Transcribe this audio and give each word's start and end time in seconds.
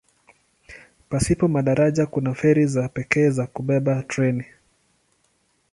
Pasipo 1.09 1.47
madaraja 1.47 2.05
kuna 2.05 2.33
feri 2.33 2.65
za 2.67 2.89
pekee 2.89 3.29
za 3.29 3.47
kubeba 3.47 4.03
treni. 4.03 4.45